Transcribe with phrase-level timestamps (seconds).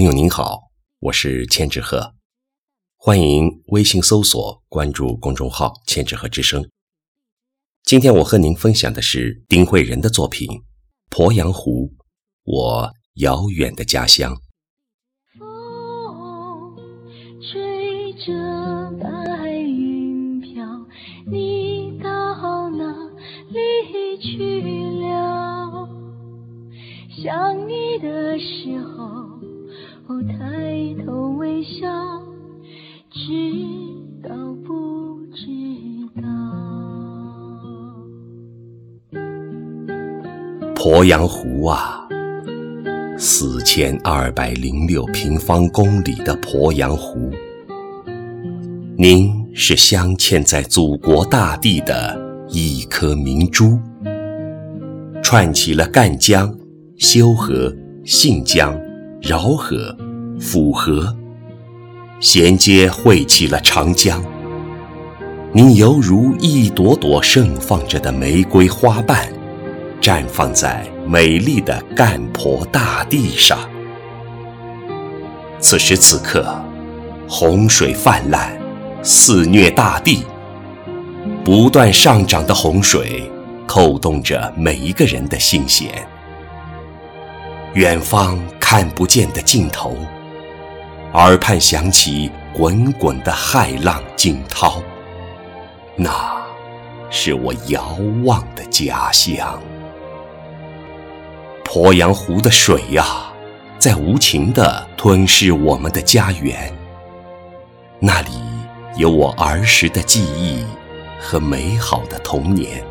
[0.00, 2.14] 朋友您好，我是千纸鹤，
[2.96, 6.66] 欢迎微信搜索关注公众号“千纸鹤之声”。
[7.84, 10.48] 今天我和您分享的是丁慧仁的作品
[11.10, 11.88] 《鄱阳湖》，
[12.44, 14.34] 我遥远的家乡。
[15.38, 16.78] 风
[17.42, 18.32] 吹着
[19.02, 20.64] 白云飘，
[21.30, 22.90] 你到哪
[23.50, 24.62] 里去
[25.02, 25.86] 了？
[27.22, 28.79] 想你的时。
[40.82, 42.00] 鄱阳湖啊，
[43.18, 47.30] 四千二百零六平方公里的鄱阳湖，
[48.96, 53.78] 您是镶嵌在祖国大地的一颗明珠，
[55.22, 56.50] 串起了赣江、
[56.96, 57.70] 修河、
[58.02, 58.74] 信江。
[59.20, 59.94] 饶河、
[60.40, 61.14] 抚河，
[62.20, 64.24] 衔接汇起了长江。
[65.52, 69.30] 你犹如一朵朵盛放着的玫瑰花瓣，
[70.00, 73.58] 绽放在美丽的赣鄱大地上。
[75.60, 76.54] 此时此刻，
[77.28, 78.50] 洪水泛滥，
[79.02, 80.24] 肆虐大地。
[81.44, 83.30] 不断上涨的洪水，
[83.66, 85.90] 扣动着每一个人的心弦。
[87.74, 88.38] 远方。
[88.70, 89.96] 看不见的尽头，
[91.14, 94.80] 耳畔响起滚滚的骇浪惊涛，
[95.96, 96.08] 那
[97.10, 99.60] 是我遥望的家乡。
[101.72, 103.32] 鄱阳湖的水呀，
[103.78, 106.76] 在无情地吞噬我们的家园。
[108.00, 108.30] 那里
[108.96, 110.64] 有我儿时的记忆
[111.20, 112.82] 和美好的童年。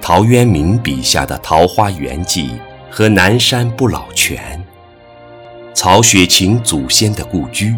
[0.00, 2.50] 陶渊明笔下的《桃花源记》。
[2.90, 4.64] 和南山不老泉，
[5.74, 7.76] 曹雪芹祖先的故居，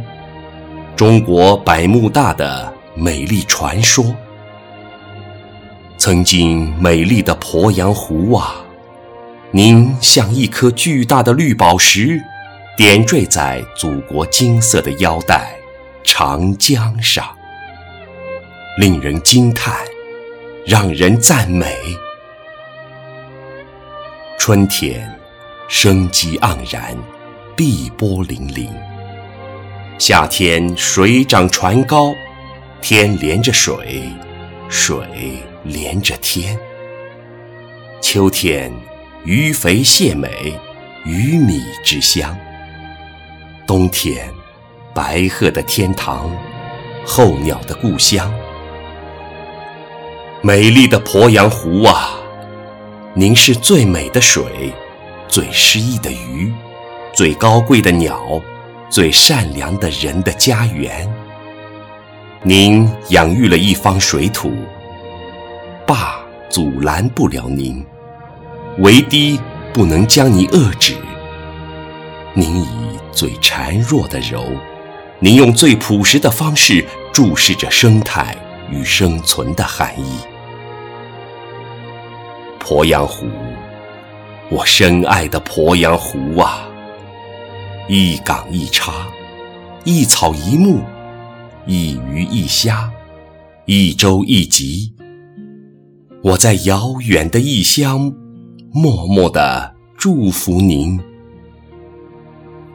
[0.95, 4.15] 中国百慕大的美丽传说。
[5.99, 8.55] 曾经美丽的鄱阳湖啊，
[9.53, 12.21] 您像一颗巨大的绿宝石，
[12.77, 15.57] 点缀在祖国金色的腰带
[16.05, 17.27] 长江上，
[18.79, 19.75] 令人惊叹，
[20.65, 21.77] 让人赞美。
[24.39, 25.13] 春天，
[25.69, 26.97] 生机盎然，
[27.57, 28.69] 碧波粼粼；
[29.99, 32.15] 夏天，水涨船高，
[32.81, 34.09] 天连着水，
[34.69, 34.97] 水
[35.65, 36.57] 连着天；
[38.01, 38.73] 秋天，
[39.25, 40.59] 鱼肥蟹美，
[41.05, 42.35] 鱼米之乡；
[43.67, 44.27] 冬天，
[44.95, 46.35] 白鹤的天堂，
[47.05, 48.33] 候鸟的故乡。
[50.41, 52.19] 美丽的鄱阳湖啊！
[53.13, 54.73] 您是最美的水，
[55.29, 56.51] 最诗意的鱼，
[57.13, 58.41] 最高贵的鸟，
[58.89, 61.07] 最善良的人的家园。
[62.43, 64.51] 您养育了一方水土，
[65.87, 67.85] 坝阻拦不了您，
[68.81, 69.39] 为堤
[69.75, 70.97] 不能将你遏止。
[72.35, 72.67] 您以
[73.13, 74.47] 最孱弱的柔，
[75.19, 76.83] 您用最朴实的方式
[77.13, 78.35] 注视着生态
[78.71, 80.21] 与生存的含义。
[82.59, 83.27] 鄱阳湖，
[84.49, 86.67] 我深爱的鄱阳湖啊！
[87.87, 89.07] 一港一叉，
[89.85, 90.81] 一草一木，
[91.67, 92.91] 一鱼一虾，
[93.67, 94.91] 一舟一楫。
[96.23, 98.13] 我在遥远的异乡，
[98.73, 100.99] 默默的祝福您。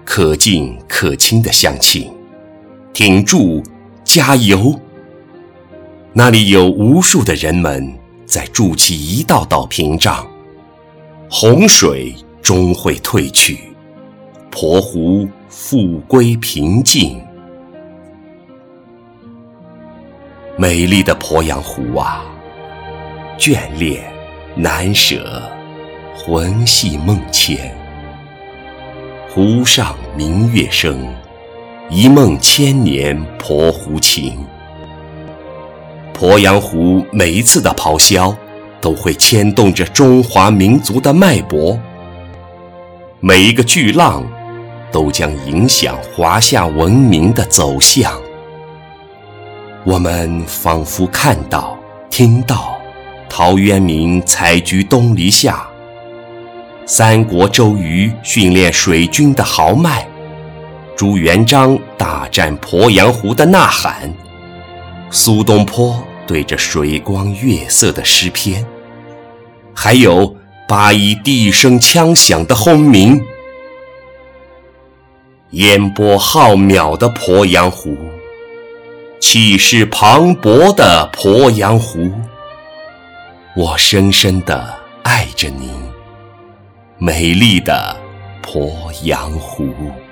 [0.03, 2.11] 可敬可亲的乡亲，
[2.94, 3.63] 挺住，
[4.03, 4.79] 加油！
[6.13, 7.94] 那里有无数的人们。
[8.25, 10.28] 在筑起一道道屏障，
[11.29, 13.59] 洪水终会退去，
[14.51, 17.22] 鄱湖复归平静。
[20.57, 22.25] 美丽的鄱阳湖啊，
[23.38, 24.03] 眷恋
[24.55, 25.47] 难舍，
[26.18, 27.76] 魂系梦牵。
[29.30, 31.06] 湖上明月生，
[31.90, 34.40] 一梦千年鄱湖情。
[36.17, 38.34] 鄱阳湖每一次的咆哮，
[38.79, 41.78] 都会牵动着中华民族的脉搏；
[43.20, 44.23] 每一个巨浪，
[44.94, 48.14] 都将影响华夏文明的走向。
[49.84, 51.78] 我们仿佛看到、
[52.09, 52.79] 听到
[53.29, 55.68] 陶渊明采菊东篱下，
[56.87, 60.08] 三国周瑜训练水军的豪迈，
[60.96, 64.14] 朱元璋大战鄱阳湖的呐喊。
[65.09, 68.64] 苏东坡对着水光月色的诗篇，
[69.73, 70.35] 还有
[70.67, 73.20] 八一第一声枪响的轰鸣，
[75.52, 77.97] 烟波浩渺的鄱阳湖，
[79.20, 82.11] 气势磅礴的鄱阳湖，
[83.55, 84.72] 我深深地
[85.02, 85.72] 爱着你，
[86.97, 87.94] 美丽的
[88.42, 90.04] 鄱阳湖。